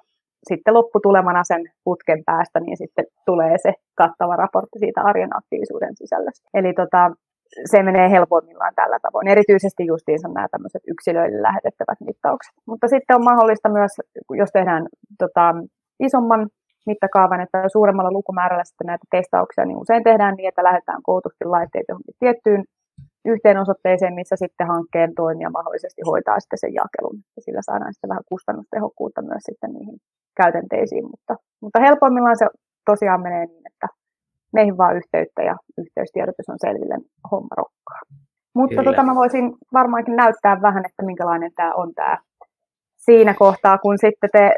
sitten 0.49 0.75
lopputulemana 0.75 1.45
sen 1.45 1.63
putken 1.85 2.23
päästä, 2.27 2.61
niin 2.61 2.77
sitten 2.77 3.05
tulee 3.27 3.59
se 3.63 3.73
kattava 3.95 4.37
raportti 4.37 4.79
siitä 4.79 5.01
arjen 5.01 5.37
aktiivisuuden 5.37 5.97
sisällöstä. 5.97 6.49
Eli 6.55 6.73
tota, 6.73 7.11
se 7.71 7.83
menee 7.83 8.11
helpoimmillaan 8.11 8.75
tällä 8.75 8.99
tavoin. 9.03 9.29
Erityisesti 9.29 9.87
justiinsa 9.87 10.29
nämä 10.29 10.49
tämmöiset 10.51 10.83
yksilöille 10.89 11.43
lähetettävät 11.43 12.01
mittaukset. 12.01 12.55
Mutta 12.67 12.89
sitten 12.89 13.17
on 13.17 13.25
mahdollista 13.25 13.69
myös, 13.69 13.93
jos 14.31 14.51
tehdään 14.53 14.87
tota, 15.19 15.55
isomman 16.01 16.49
mittakaavan, 16.87 17.41
että 17.41 17.69
suuremmalla 17.69 18.13
lukumäärällä 18.13 18.65
sitten 18.65 18.87
näitä 18.87 19.07
testauksia, 19.11 19.65
niin 19.65 19.83
usein 19.85 20.05
tehdään 20.05 20.35
niin, 20.35 20.49
että 20.49 20.65
lähdetään 20.65 21.03
kootusti 21.03 21.45
laitteet 21.45 21.85
johonkin 21.89 22.15
tiettyyn 22.19 22.65
yhteen 23.25 23.59
osoitteeseen, 23.59 24.15
missä 24.15 24.37
sitten 24.37 24.67
hankkeen 24.67 25.15
toimija 25.15 25.51
mahdollisesti 25.51 26.03
hoitaa 26.07 26.41
sitten 26.41 26.59
sen 26.59 26.75
jakelun. 26.75 27.19
Ja 27.37 27.43
sillä 27.43 27.63
saadaan 27.63 27.95
sitten 27.95 28.11
vähän 28.13 28.29
kustannustehokkuutta 28.29 29.23
myös 29.23 29.43
sitten 29.49 29.73
niihin 29.73 29.97
käytänteisiin, 30.41 31.05
mutta, 31.13 31.35
mutta 31.63 31.81
helpoimmillaan 31.81 32.39
se 32.39 32.47
tosiaan 32.91 33.23
menee 33.23 33.47
niin, 33.47 33.64
meihin 34.55 34.79
vaan 34.79 34.97
yhteyttä 34.97 35.43
ja 35.43 35.57
yhteystiedotus 35.79 36.49
on 36.49 36.59
selville 36.59 36.97
homma 37.31 37.55
rokkaa. 37.57 38.01
Mutta 38.55 38.83
tota, 38.85 39.03
mä 39.03 39.15
voisin 39.15 39.53
varmaankin 39.73 40.17
näyttää 40.17 40.63
vähän, 40.63 40.85
että 40.87 41.03
minkälainen 41.05 41.51
tämä 41.57 41.73
on 41.75 41.95
tämä 41.95 42.19
siinä 42.97 43.35
kohtaa, 43.35 43.79
kun 43.79 43.99
sitten 43.99 44.31
te 44.33 44.55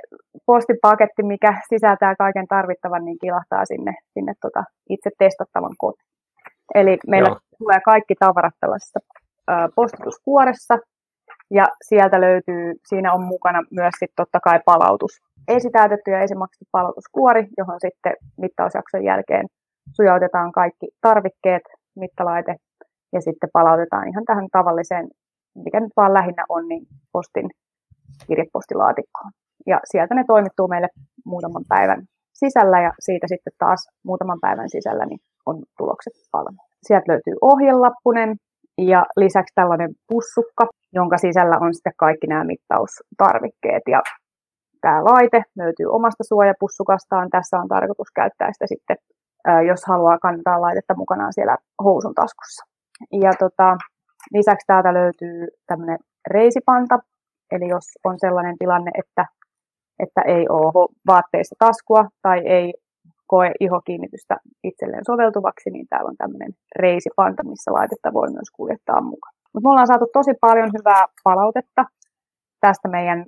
postipaketti, 0.46 1.22
mikä 1.22 1.60
sisältää 1.68 2.16
kaiken 2.16 2.46
tarvittavan, 2.48 3.04
niin 3.04 3.18
kilahtaa 3.20 3.64
sinne, 3.64 3.94
sinne 4.14 4.32
tota 4.40 4.64
itse 4.90 5.10
testattavan 5.18 5.74
kotiin. 5.78 6.08
Eli 6.74 6.98
meillä 7.06 7.28
Joo. 7.28 7.38
tulee 7.58 7.80
kaikki 7.84 8.14
tavarat 8.20 8.54
tällaisessa 8.60 9.00
postituskuoressa, 9.74 10.78
ja 11.50 11.66
sieltä 11.82 12.20
löytyy, 12.20 12.74
siinä 12.88 13.12
on 13.12 13.24
mukana 13.24 13.62
myös 13.70 13.94
sitten 13.98 14.16
totta 14.16 14.40
kai 14.40 14.60
palautus. 14.64 15.12
Esitäytetty 15.48 16.10
ja 16.10 16.20
esimaksettu 16.20 16.64
palautuskuori, 16.72 17.46
johon 17.58 17.80
sitten 17.80 18.16
mittausjakson 18.38 19.04
jälkeen 19.04 19.46
sujautetaan 19.92 20.52
kaikki 20.52 20.86
tarvikkeet, 21.00 21.62
mittalaite 21.96 22.56
ja 23.12 23.20
sitten 23.20 23.50
palautetaan 23.52 24.08
ihan 24.08 24.24
tähän 24.24 24.48
tavalliseen, 24.52 25.08
mikä 25.64 25.80
nyt 25.80 25.92
vaan 25.96 26.14
lähinnä 26.14 26.44
on, 26.48 26.68
niin 26.68 26.86
postin 27.12 27.50
kirjepostilaatikkoon. 28.26 29.30
Ja 29.66 29.80
sieltä 29.84 30.14
ne 30.14 30.24
toimittuu 30.26 30.68
meille 30.68 30.88
muutaman 31.24 31.64
päivän 31.68 32.02
sisällä 32.34 32.80
ja 32.80 32.92
siitä 33.00 33.26
sitten 33.28 33.52
taas 33.58 33.88
muutaman 34.04 34.38
päivän 34.40 34.70
sisällä 34.70 35.06
niin 35.06 35.20
on 35.46 35.62
tulokset 35.78 36.12
valmiina. 36.32 36.64
Sieltä 36.82 37.12
löytyy 37.12 37.34
ohjelappunen 37.40 38.36
ja 38.78 39.06
lisäksi 39.16 39.54
tällainen 39.54 39.90
pussukka, 40.08 40.66
jonka 40.92 41.18
sisällä 41.18 41.56
on 41.60 41.74
sitten 41.74 41.92
kaikki 41.96 42.26
nämä 42.26 42.44
mittaustarvikkeet. 42.44 43.82
Ja 43.88 44.02
tämä 44.80 45.04
laite 45.04 45.42
löytyy 45.56 45.86
omasta 45.86 46.24
suojapussukastaan. 46.24 47.30
Tässä 47.30 47.58
on 47.58 47.68
tarkoitus 47.68 48.10
käyttää 48.14 48.52
sitä 48.52 48.66
sitten 48.66 48.96
jos 49.66 49.84
haluaa 49.86 50.18
kantaa 50.18 50.60
laitetta 50.60 50.94
mukanaan 50.96 51.32
siellä 51.32 51.56
housun 51.84 52.14
taskussa. 52.14 52.64
Ja 53.12 53.30
tota, 53.38 53.76
lisäksi 54.32 54.66
täältä 54.66 54.94
löytyy 54.94 55.48
tämmöinen 55.66 55.98
reisipanta, 56.30 56.98
eli 57.50 57.68
jos 57.68 57.84
on 58.04 58.18
sellainen 58.18 58.58
tilanne, 58.58 58.90
että, 58.98 59.26
että 59.98 60.20
ei 60.20 60.48
ole 60.48 60.88
vaatteista 61.06 61.54
taskua 61.58 62.04
tai 62.22 62.48
ei 62.48 62.74
koe 63.26 63.52
ihokiinnitystä 63.60 64.36
itselleen 64.64 65.04
soveltuvaksi, 65.06 65.70
niin 65.70 65.86
täällä 65.90 66.08
on 66.08 66.16
tämmöinen 66.16 66.52
reisipanta, 66.78 67.44
missä 67.44 67.72
laitetta 67.72 68.12
voi 68.12 68.30
myös 68.30 68.50
kuljettaa 68.56 69.00
mukaan. 69.00 69.34
Mutta 69.54 69.68
me 69.68 69.70
ollaan 69.70 69.86
saatu 69.86 70.06
tosi 70.12 70.30
paljon 70.40 70.70
hyvää 70.78 71.06
palautetta 71.24 71.84
tästä 72.60 72.88
meidän 72.88 73.26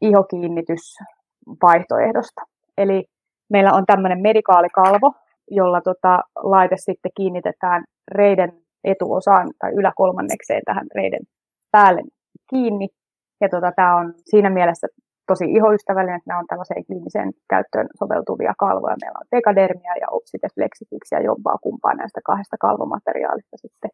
ihokiinnitysvaihtoehdosta. 0.00 2.42
Eli 2.78 3.04
meillä 3.52 3.72
on 3.72 3.86
tämmöinen 3.86 4.22
medikaalikalvo, 4.22 5.12
jolla 5.50 5.80
tota, 5.80 6.18
laite 6.36 6.76
sitten 6.78 7.12
kiinnitetään 7.16 7.84
reiden 8.10 8.52
etuosaan 8.84 9.52
tai 9.58 9.70
yläkolmannekseen 9.72 10.62
tähän 10.64 10.86
reiden 10.94 11.20
päälle 11.70 12.02
kiinni. 12.50 12.88
Ja 13.40 13.48
tota, 13.48 13.72
tämä 13.76 13.96
on 13.96 14.14
siinä 14.24 14.50
mielessä 14.50 14.86
tosi 15.26 15.44
ihoystävällinen, 15.56 16.16
että 16.16 16.30
nämä 16.30 16.40
on 16.40 16.46
tällaiseen 16.46 16.86
kliiniseen 16.86 17.30
käyttöön 17.50 17.88
soveltuvia 17.98 18.54
kalvoja. 18.58 18.96
Meillä 19.02 19.18
on 19.22 19.32
tekadermia 19.36 19.94
ja 20.00 20.06
Opsite 20.10 20.48
Flexifix 20.54 21.02
ja 21.12 21.20
jompaa 21.20 21.58
kumpaa 21.62 21.94
näistä 21.94 22.20
kahdesta 22.24 22.56
kalvomateriaalista 22.60 23.56
sitten 23.56 23.90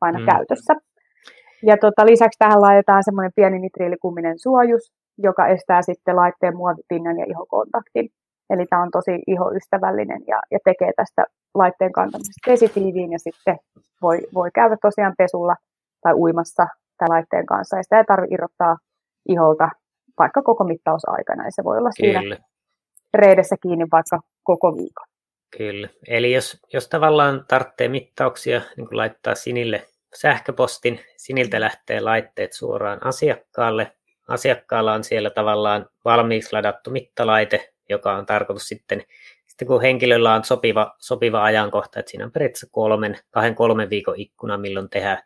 aina 0.00 0.18
mm. 0.18 0.26
käytössä. 0.26 0.74
Ja 1.62 1.76
tota, 1.84 2.06
lisäksi 2.06 2.38
tähän 2.38 2.60
laitetaan 2.60 3.04
semmoinen 3.04 3.32
pieni 3.36 3.58
nitriilikuminen 3.58 4.38
suojus, 4.38 4.92
joka 5.18 5.46
estää 5.46 5.82
sitten 5.82 6.16
laitteen 6.16 6.56
muovipinnan 6.56 7.18
ja 7.18 7.26
ihokontaktin. 7.28 8.08
Eli 8.50 8.66
tämä 8.66 8.82
on 8.82 8.90
tosi 8.90 9.22
ihoystävällinen 9.26 10.22
ja, 10.26 10.40
ja 10.50 10.58
tekee 10.64 10.92
tästä 10.96 11.24
laitteen 11.54 11.92
kantamisesta 11.92 12.50
vesitiiviin 12.50 13.12
ja 13.12 13.18
sitten 13.18 13.58
voi, 14.02 14.18
voi 14.34 14.50
käydä 14.54 14.76
tosiaan 14.82 15.14
pesulla 15.18 15.56
tai 16.02 16.14
uimassa 16.14 16.66
tämän 16.98 17.14
laitteen 17.14 17.46
kanssa. 17.46 17.76
Ja 17.76 17.82
sitä 17.82 17.98
ei 17.98 18.04
tarvitse 18.04 18.34
irrottaa 18.34 18.76
iholta 19.28 19.68
vaikka 20.18 20.42
koko 20.42 20.64
mittausaikana 20.64 21.44
ja 21.44 21.50
se 21.50 21.64
voi 21.64 21.78
olla 21.78 21.90
siinä 21.90 22.20
Kyllä. 22.20 22.36
reidessä 23.14 23.56
kiinni 23.62 23.86
vaikka 23.92 24.20
koko 24.42 24.76
viikon. 24.76 25.06
Kyllä. 25.56 25.88
Eli 26.08 26.32
jos, 26.32 26.60
jos 26.72 26.88
tavallaan 26.88 27.44
tarvitsee 27.48 27.88
mittauksia, 27.88 28.60
niin 28.76 28.88
kun 28.88 28.96
laittaa 28.96 29.34
Sinille 29.34 29.86
sähköpostin, 30.14 31.00
Siniltä 31.16 31.60
lähtee 31.60 32.00
laitteet 32.00 32.52
suoraan 32.52 33.06
asiakkaalle. 33.06 33.92
Asiakkaalla 34.28 34.92
on 34.92 35.04
siellä 35.04 35.30
tavallaan 35.30 35.86
valmiiksi 36.04 36.52
ladattu 36.52 36.90
mittalaite, 36.90 37.72
joka 37.88 38.16
on 38.16 38.26
tarkoitus 38.26 38.68
sitten, 38.68 39.02
sitten 39.46 39.68
kun 39.68 39.82
henkilöllä 39.82 40.34
on 40.34 40.44
sopiva, 40.44 40.94
sopiva 40.98 41.44
ajankohta, 41.44 42.00
että 42.00 42.10
siinä 42.10 42.24
on 42.24 42.32
periaatteessa 42.32 42.68
kolmen, 42.70 43.18
kahden 43.30 43.54
kolmen 43.54 43.90
viikon 43.90 44.14
ikkuna, 44.16 44.58
milloin 44.58 44.90
tehdään, 44.90 45.18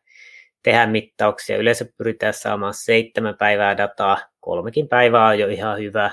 tehdään 0.63 0.91
mittauksia. 0.91 1.57
Yleensä 1.57 1.87
pyritään 1.99 2.35
saamaan 2.35 2.75
seitsemän 2.75 3.37
päivää 3.39 3.77
dataa, 3.77 4.19
kolmekin 4.41 4.89
päivää 4.89 5.27
on 5.27 5.39
jo 5.39 5.49
ihan 5.49 5.79
hyvä. 5.79 6.11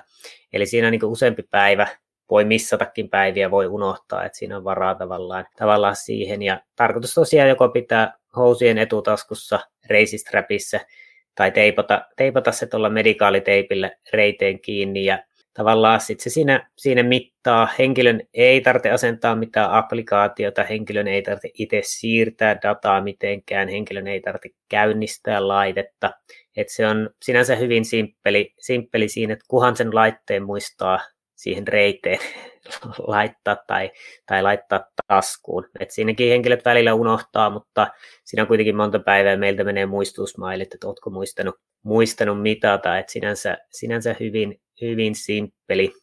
Eli 0.54 0.66
siinä 0.66 0.92
niin 0.92 1.06
useampi 1.06 1.44
päivä, 1.44 1.88
voi 2.30 2.46
missatakin 2.46 3.10
päiviä, 3.10 3.52
voi 3.52 3.68
unohtaa, 3.68 4.26
että 4.26 4.38
siinä 4.38 4.58
on 4.58 4.64
varaa 4.64 4.96
tavallaan, 4.96 5.46
tavallaan 5.58 5.96
siihen. 5.96 6.42
Ja 6.42 6.62
tarkoitus 6.76 7.14
tosiaan 7.14 7.50
joko 7.50 7.70
pitää 7.70 8.14
housien 8.36 8.78
etutaskussa, 8.78 9.60
reisistrapissa, 9.90 10.80
tai 11.36 11.52
teipata, 11.52 12.06
teipata 12.16 12.52
se 12.52 12.68
tuolla 12.68 12.90
medikaaliteipillä 12.90 13.92
reiteen 14.14 14.60
kiinni 14.60 15.06
ja 15.06 15.24
tavallaan 15.54 16.02
sit 16.02 16.20
se 16.20 16.30
siinä, 16.30 16.70
siinä 16.78 17.04
mittaa. 17.04 17.70
Henkilön 17.80 18.22
ei 18.34 18.62
tarvitse 18.62 18.92
asentaa 18.92 19.36
mitään 19.36 19.72
applikaatiota, 19.72 20.64
henkilön 20.64 21.08
ei 21.08 21.22
tarvitse 21.22 21.50
itse 21.54 21.82
siirtää 21.84 22.60
dataa 22.64 23.02
mitenkään, 23.02 23.70
henkilön 23.70 24.08
ei 24.08 24.22
tarvitse 24.22 24.58
käynnistää 24.70 25.48
laitetta. 25.48 26.12
Et 26.58 26.70
se 26.70 26.88
on 26.88 27.10
sinänsä 27.22 27.56
hyvin 27.56 27.86
simppeli, 27.86 28.54
simppeli 28.60 29.10
siinä, 29.10 29.34
että 29.34 29.46
kuhan 29.48 29.76
sen 29.76 29.96
laitteen 29.96 30.44
muistaa 30.44 31.00
siihen 31.36 31.68
reiteen 31.68 32.20
laittaa 33.08 33.58
tai, 33.68 33.92
tai 34.26 34.44
laittaa 34.44 34.86
taskuun. 35.08 35.70
Et 35.80 35.92
siinäkin 35.92 36.30
henkilöt 36.30 36.66
välillä 36.66 36.94
unohtaa, 36.94 37.50
mutta 37.50 37.88
siinä 38.26 38.44
on 38.44 38.48
kuitenkin 38.48 38.76
monta 38.76 39.00
päivää 39.00 39.38
meiltä 39.38 39.64
menee 39.64 39.86
muistutusmailit, 39.86 40.74
että 40.74 40.88
oletko 40.88 41.10
muistanut, 41.10 41.56
muistanut 41.84 42.42
mitata, 42.42 42.98
että 42.98 43.12
sinänsä, 43.12 43.58
sinänsä 43.70 44.16
hyvin, 44.20 44.62
hyvin 44.82 45.16
simppeli. 45.16 45.94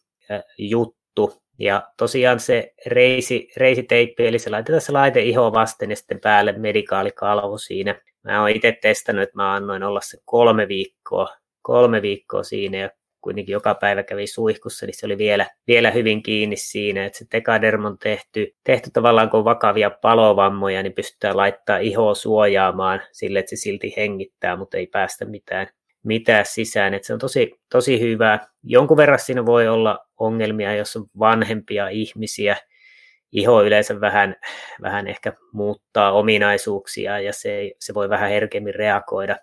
juttu. 0.57 1.41
Ja 1.59 1.87
tosiaan 1.97 2.39
se 2.39 2.73
reisi, 2.85 3.49
reisiteippi, 3.57 4.27
eli 4.27 4.39
se 4.39 4.49
laitetaan 4.49 4.81
se 4.81 4.91
laite 4.91 5.21
iho 5.21 5.53
vasten 5.53 5.89
ja 5.89 5.95
sitten 5.95 6.19
päälle 6.19 6.51
medikaalikalvo 6.51 7.57
siinä. 7.57 8.01
Mä 8.23 8.41
oon 8.41 8.49
itse 8.49 8.77
testannut, 8.81 9.23
että 9.23 9.35
mä 9.35 9.53
annoin 9.53 9.83
olla 9.83 10.01
se 10.01 10.17
kolme 10.25 10.67
viikkoa, 10.67 11.27
kolme 11.61 12.01
viikkoa 12.01 12.43
siinä 12.43 12.77
ja 12.77 12.89
kuitenkin 13.21 13.53
joka 13.53 13.75
päivä 13.75 14.03
kävi 14.03 14.27
suihkussa, 14.27 14.85
niin 14.85 14.93
se 14.97 15.05
oli 15.05 15.17
vielä, 15.17 15.45
vielä 15.67 15.91
hyvin 15.91 16.23
kiinni 16.23 16.55
siinä, 16.55 17.05
että 17.05 17.17
se 17.17 17.25
Tekaderm 17.29 17.85
on 17.85 17.97
tehty, 17.97 18.55
tehty 18.63 18.89
tavallaan 18.93 19.29
kun 19.29 19.45
vakavia 19.45 19.89
palovammoja, 19.89 20.83
niin 20.83 20.93
pystytään 20.93 21.37
laittaa 21.37 21.77
ihoa 21.77 22.15
suojaamaan 22.15 23.01
sille, 23.11 23.39
että 23.39 23.49
se 23.49 23.55
silti 23.55 23.93
hengittää, 23.97 24.55
mutta 24.55 24.77
ei 24.77 24.87
päästä 24.87 25.25
mitään, 25.25 25.67
mitään 26.07 26.45
sisään. 26.45 26.93
Että 26.93 27.05
se 27.05 27.13
on 27.13 27.19
tosi, 27.19 27.51
tosi 27.71 27.99
hyvä. 27.99 28.39
Jonkun 28.63 28.97
verran 28.97 29.19
siinä 29.19 29.45
voi 29.45 29.67
olla 29.67 29.99
ongelmia, 30.19 30.75
jos 30.75 30.95
on 30.95 31.05
vanhempia 31.19 31.89
ihmisiä, 31.89 32.57
iho 33.31 33.63
yleensä 33.63 34.01
vähän, 34.01 34.35
vähän 34.81 35.07
ehkä 35.07 35.33
muuttaa 35.53 36.11
ominaisuuksia 36.11 37.19
ja 37.19 37.33
se, 37.33 37.71
se 37.79 37.93
voi 37.93 38.09
vähän 38.09 38.29
herkemmin 38.29 38.75
reagoida 38.75 39.35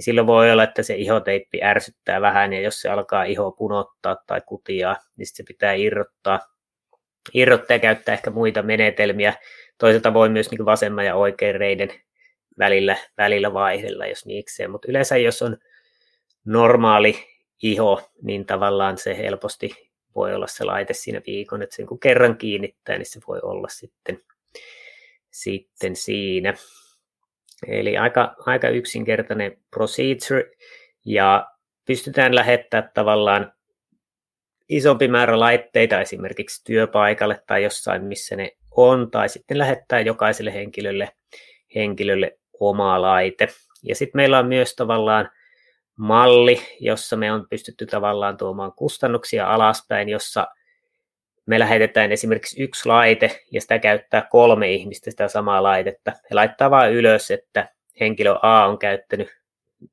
niin 0.00 0.04
silloin 0.04 0.26
voi 0.26 0.50
olla, 0.50 0.62
että 0.62 0.82
se 0.82 0.94
ihoteippi 0.94 1.62
ärsyttää 1.62 2.20
vähän, 2.20 2.52
ja 2.52 2.60
jos 2.60 2.80
se 2.80 2.88
alkaa 2.88 3.24
iho 3.24 3.52
punottaa 3.52 4.16
tai 4.26 4.40
kutia, 4.46 4.96
niin 5.16 5.26
se 5.26 5.42
pitää 5.48 5.72
irrottaa, 5.72 6.40
irrottaa 7.34 7.74
ja 7.74 7.78
käyttää 7.78 8.12
ehkä 8.12 8.30
muita 8.30 8.62
menetelmiä. 8.62 9.34
Toisaalta 9.78 10.14
voi 10.14 10.28
myös 10.28 10.50
niin 10.50 10.64
vasemman 10.64 11.06
ja 11.06 11.14
oikean 11.14 11.54
reiden 11.54 11.90
välillä, 12.58 12.96
välillä 13.18 13.52
vaihdella, 13.52 14.06
jos 14.06 14.26
niikseen, 14.26 14.70
mutta 14.70 14.88
yleensä 14.90 15.16
jos 15.16 15.42
on 15.42 15.56
normaali 16.44 17.16
iho, 17.62 18.10
niin 18.22 18.46
tavallaan 18.46 18.98
se 18.98 19.18
helposti 19.18 19.90
voi 20.14 20.34
olla 20.34 20.46
se 20.46 20.64
laite 20.64 20.94
siinä 20.94 21.20
viikon, 21.26 21.62
että 21.62 21.76
sen 21.76 21.86
kun 21.86 22.00
kerran 22.00 22.36
kiinnittää, 22.36 22.98
niin 22.98 23.06
se 23.06 23.20
voi 23.28 23.40
olla 23.42 23.68
sitten, 23.68 24.18
sitten 25.30 25.96
siinä. 25.96 26.54
Eli 27.66 27.96
aika, 27.96 28.34
aika 28.46 28.68
yksinkertainen 28.68 29.58
procedure 29.70 30.50
ja 31.04 31.46
pystytään 31.86 32.34
lähettämään 32.34 32.90
tavallaan 32.94 33.52
isompi 34.68 35.08
määrä 35.08 35.40
laitteita 35.40 36.00
esimerkiksi 36.00 36.64
työpaikalle 36.64 37.42
tai 37.46 37.62
jossain, 37.62 38.04
missä 38.04 38.36
ne 38.36 38.56
on, 38.70 39.10
tai 39.10 39.28
sitten 39.28 39.58
lähettää 39.58 40.00
jokaiselle 40.00 40.54
henkilölle, 40.54 41.08
henkilölle 41.74 42.38
oma 42.60 43.02
laite. 43.02 43.48
Ja 43.82 43.94
sitten 43.94 44.18
meillä 44.18 44.38
on 44.38 44.46
myös 44.46 44.74
tavallaan 44.76 45.30
malli, 46.00 46.60
jossa 46.80 47.16
me 47.16 47.32
on 47.32 47.46
pystytty 47.50 47.86
tavallaan 47.86 48.36
tuomaan 48.36 48.72
kustannuksia 48.72 49.54
alaspäin, 49.54 50.08
jossa 50.08 50.46
me 51.46 51.58
lähetetään 51.58 52.12
esimerkiksi 52.12 52.62
yksi 52.62 52.88
laite 52.88 53.44
ja 53.52 53.60
sitä 53.60 53.78
käyttää 53.78 54.26
kolme 54.30 54.72
ihmistä 54.72 55.10
sitä 55.10 55.28
samaa 55.28 55.62
laitetta. 55.62 56.10
He 56.10 56.34
laittaa 56.34 56.70
vain 56.70 56.92
ylös, 56.92 57.30
että 57.30 57.68
henkilö 58.00 58.34
A 58.42 58.66
on 58.66 58.78
käyttänyt 58.78 59.28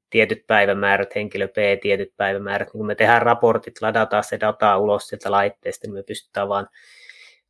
tietyt 0.09 0.47
päivämäärät, 0.47 1.15
henkilö 1.15 1.47
B 1.47 1.57
tietyt 1.81 2.13
päivämäärät. 2.17 2.67
Niin 2.67 2.77
kun 2.77 2.87
me 2.87 2.95
tehdään 2.95 3.21
raportit, 3.21 3.81
ladataan 3.81 4.23
se 4.23 4.39
data 4.39 4.77
ulos 4.77 5.07
sieltä 5.07 5.31
laitteesta, 5.31 5.87
niin 5.87 5.93
me 5.93 6.03
pystytään 6.03 6.49
vaan 6.49 6.67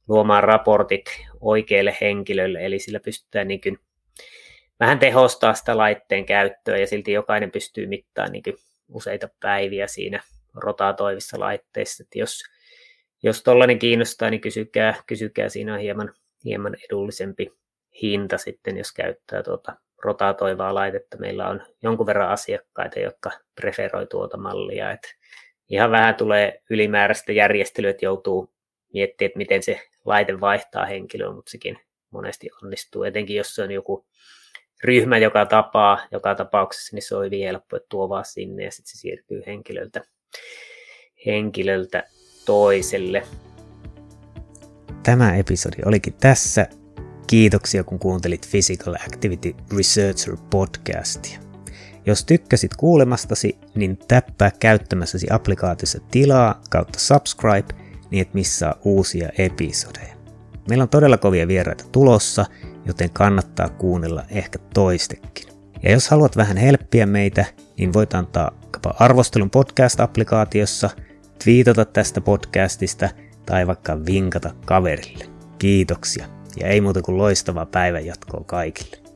luomaan 0.07 0.43
raportit 0.43 1.05
oikeille 1.41 1.97
henkilölle, 2.01 2.65
eli 2.65 2.79
sillä 2.79 2.99
pystytään 2.99 3.47
niin 3.47 3.61
vähän 4.79 4.99
tehostaa 4.99 5.53
sitä 5.53 5.77
laitteen 5.77 6.25
käyttöä 6.25 6.77
ja 6.77 6.87
silti 6.87 7.11
jokainen 7.11 7.51
pystyy 7.51 7.87
mittaamaan 7.87 8.31
niin 8.31 8.43
useita 8.89 9.29
päiviä 9.39 9.87
siinä 9.87 10.23
rotatoivissa 10.55 11.39
laitteissa. 11.39 12.03
Että 12.03 12.19
jos 12.19 12.43
jos 13.23 13.43
tollainen 13.43 13.79
kiinnostaa, 13.79 14.29
niin 14.29 14.41
kysykää, 14.41 14.95
kysykää 15.07 15.49
siinä 15.49 15.73
on 15.73 15.79
hieman, 15.79 16.13
hieman 16.45 16.75
edullisempi 16.89 17.53
hinta 18.01 18.37
sitten, 18.37 18.77
jos 18.77 18.91
käyttää 18.91 19.43
tuota 19.43 19.75
rotatoivaa 20.03 20.73
laitetta. 20.73 21.17
Meillä 21.17 21.47
on 21.49 21.63
jonkun 21.83 22.05
verran 22.05 22.29
asiakkaita, 22.29 22.99
jotka 22.99 23.31
preferoi 23.55 24.07
tuota 24.07 24.37
mallia. 24.37 24.91
Et 24.91 25.15
ihan 25.69 25.91
vähän 25.91 26.15
tulee 26.15 26.61
ylimääräistä 26.69 27.31
järjestelyä, 27.31 27.89
että 27.89 28.05
joutuu 28.05 28.53
miettimään, 28.93 29.27
että 29.27 29.37
miten 29.37 29.63
se 29.63 29.81
laite 30.05 30.39
vaihtaa 30.39 30.85
henkilöä, 30.85 31.31
mutta 31.31 31.51
sekin 31.51 31.79
monesti 32.09 32.49
onnistuu, 32.63 33.03
etenkin 33.03 33.35
jos 33.35 33.55
se 33.55 33.63
on 33.63 33.71
joku 33.71 34.05
ryhmä, 34.83 35.17
joka 35.17 35.45
tapaa, 35.45 35.99
joka 36.11 36.35
tapauksessa, 36.35 36.95
niin 36.95 37.03
se 37.03 37.15
on 37.15 37.25
hyvin 37.25 37.43
helppo, 37.43 37.75
että 37.75 37.87
tuo 37.89 38.09
vaan 38.09 38.25
sinne 38.25 38.63
ja 38.63 38.71
sitten 38.71 38.91
se 38.91 38.97
siirtyy 38.97 39.43
henkilöltä, 39.47 40.01
henkilöltä 41.25 42.03
toiselle. 42.45 43.23
Tämä 45.03 45.35
episodi 45.35 45.77
olikin 45.85 46.13
tässä. 46.13 46.67
Kiitoksia 47.27 47.83
kun 47.83 47.99
kuuntelit 47.99 48.47
Physical 48.51 48.95
Activity 48.95 49.55
Researcher 49.77 50.37
podcastia. 50.49 51.39
Jos 52.05 52.25
tykkäsit 52.25 52.75
kuulemastasi, 52.75 53.57
niin 53.75 53.97
täppää 54.07 54.51
käyttämässäsi 54.59 55.27
applikaatiossa 55.31 55.99
tilaa 56.11 56.61
kautta 56.69 56.99
subscribe, 56.99 57.73
niin 58.11 58.21
et 58.21 58.33
missaa 58.33 58.79
uusia 58.83 59.29
episodeja. 59.37 60.15
Meillä 60.69 60.81
on 60.81 60.89
todella 60.89 61.17
kovia 61.17 61.47
vieraita 61.47 61.83
tulossa, 61.91 62.45
joten 62.87 63.09
kannattaa 63.09 63.69
kuunnella 63.69 64.23
ehkä 64.29 64.59
toistekin. 64.73 65.47
Ja 65.83 65.91
jos 65.91 66.09
haluat 66.09 66.37
vähän 66.37 66.57
helppiä 66.57 67.05
meitä, 67.05 67.45
niin 67.77 67.93
voit 67.93 68.13
antaa 68.13 68.51
arvostelun 68.99 69.51
podcast-applikaatiossa– 69.51 70.89
twiitata 71.43 71.85
tästä 71.85 72.21
podcastista 72.21 73.09
tai 73.45 73.67
vaikka 73.67 74.05
vinkata 74.05 74.51
kaverille. 74.65 75.25
Kiitoksia 75.59 76.27
ja 76.59 76.67
ei 76.67 76.81
muuta 76.81 77.01
kuin 77.01 77.17
loistavaa 77.17 77.65
päivänjatkoa 77.65 78.43
kaikille. 78.45 79.06